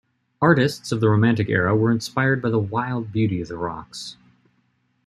Artistis 0.41 0.91
of 0.91 0.99
the 0.99 1.07
Romantic 1.09 1.47
era 1.47 1.75
were 1.75 1.91
inspired 1.91 2.41
by 2.41 2.49
the 2.49 2.57
wild 2.57 3.11
beauty 3.11 3.39
of 3.39 3.49
the 3.49 3.55
rocks. 3.57 4.17